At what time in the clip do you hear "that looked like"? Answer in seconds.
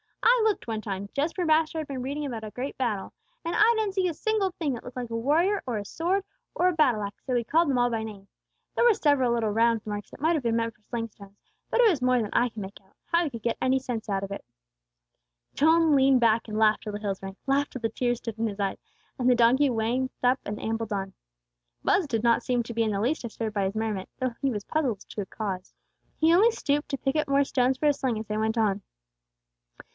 4.73-5.11